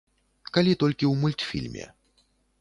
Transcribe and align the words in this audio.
Калі 0.57 0.73
толькі 0.83 1.05
ў 1.11 1.13
мультфільме. 1.25 1.85